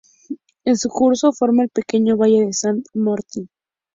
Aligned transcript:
En 0.63 0.77
su 0.77 0.89
curso 0.89 1.31
forma 1.31 1.61
el 1.61 1.69
pequeño 1.69 2.17
valle 2.17 2.47
de 2.47 2.53
Sant 2.53 2.83
Martí. 2.95 3.47